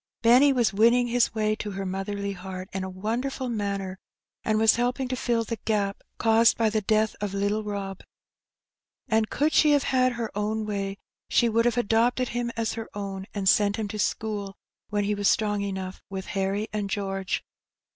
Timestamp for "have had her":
9.73-10.35